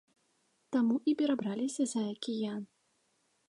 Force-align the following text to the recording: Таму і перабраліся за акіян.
Таму 0.75 0.95
і 1.11 1.13
перабраліся 1.21 1.83
за 1.95 2.01
акіян. 2.15 2.61